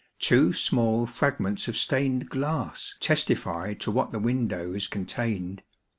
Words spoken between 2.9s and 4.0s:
testified to